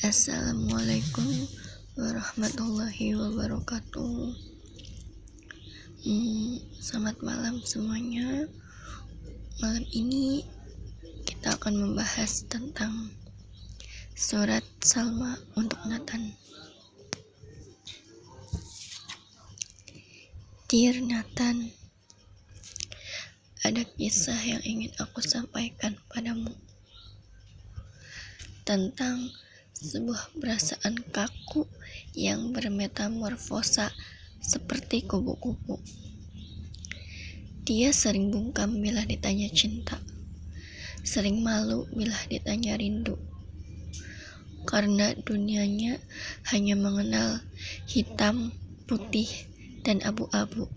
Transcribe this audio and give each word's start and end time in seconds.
Assalamualaikum 0.00 1.28
warahmatullahi 1.92 3.20
wabarakatuh. 3.20 4.32
Hmm, 6.08 6.56
selamat 6.80 7.20
malam 7.20 7.60
semuanya. 7.60 8.48
Malam 9.60 9.84
ini 9.92 10.40
kita 11.28 11.52
akan 11.52 11.84
membahas 11.84 12.48
tentang 12.48 13.12
surat 14.16 14.64
Salma 14.80 15.36
untuk 15.60 15.76
Nathan. 15.84 16.32
Dear 20.64 20.96
Nathan, 20.96 21.76
ada 23.68 23.84
kisah 24.00 24.40
yang 24.48 24.64
ingin 24.64 24.96
aku 24.96 25.20
sampaikan 25.20 25.92
padamu 26.08 26.56
tentang 28.64 29.28
sebuah 29.80 30.36
perasaan 30.36 30.92
kaku 31.08 31.64
yang 32.12 32.52
bermetamorfosa 32.52 33.88
seperti 34.36 35.08
kupu-kupu. 35.08 35.80
Dia 37.64 37.88
sering 37.88 38.28
bungkam 38.28 38.76
bila 38.84 39.08
ditanya 39.08 39.48
cinta, 39.48 39.96
sering 41.00 41.40
malu 41.40 41.88
bila 41.96 42.12
ditanya 42.28 42.76
rindu, 42.76 43.16
karena 44.68 45.16
dunianya 45.16 45.96
hanya 46.52 46.76
mengenal 46.76 47.40
hitam, 47.88 48.52
putih, 48.84 49.32
dan 49.80 50.04
abu-abu. 50.04 50.68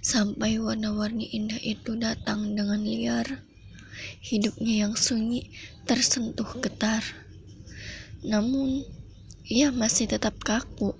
Sampai 0.00 0.56
warna-warni 0.56 1.28
indah 1.36 1.60
itu 1.60 2.00
datang 2.00 2.56
dengan 2.56 2.80
liar, 2.80 3.44
hidupnya 4.24 4.88
yang 4.88 4.96
sunyi 4.96 5.52
tersentuh 5.84 6.48
getar. 6.64 7.25
Namun, 8.26 8.82
ia 9.46 9.70
masih 9.70 10.10
tetap 10.10 10.42
kaku, 10.42 10.98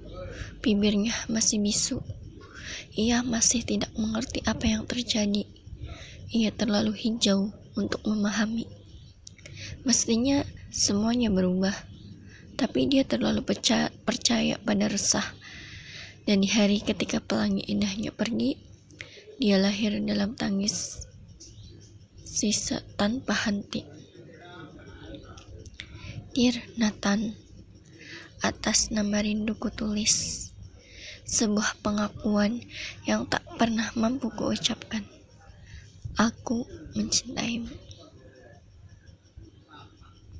bibirnya 0.63 1.10
masih 1.27 1.59
bisu. 1.59 1.99
Ia 2.95 3.27
masih 3.27 3.66
tidak 3.66 3.91
mengerti 3.99 4.46
apa 4.46 4.71
yang 4.71 4.87
terjadi. 4.87 5.43
Ia 6.30 6.55
terlalu 6.55 6.95
hijau 6.95 7.51
untuk 7.74 8.07
memahami. 8.07 8.71
Mestinya 9.83 10.46
semuanya 10.71 11.27
berubah, 11.35 11.74
tapi 12.55 12.87
dia 12.87 13.02
terlalu 13.02 13.43
percaya, 13.43 13.90
percaya 14.07 14.55
pada 14.63 14.87
resah. 14.87 15.27
Dan 16.23 16.46
di 16.46 16.51
hari 16.51 16.79
ketika 16.79 17.18
pelangi 17.18 17.66
indahnya 17.66 18.15
pergi, 18.15 18.55
dia 19.43 19.59
lahir 19.59 19.99
dalam 20.02 20.38
tangis 20.38 21.02
sisa 22.23 22.87
tanpa 22.95 23.35
henti. 23.35 23.96
Dear 26.37 26.60
Nathan, 26.76 27.32
atas 28.45 28.92
nama 28.92 29.24
rinduku 29.24 29.73
tulis 29.73 30.45
sebuah 31.24 31.80
pengakuan 31.80 32.60
yang 33.09 33.24
tak 33.24 33.40
pernah 33.56 33.88
mampu 33.96 34.28
kuucapkan. 34.37 35.01
Aku 36.20 36.68
mencintaimu. 36.93 37.73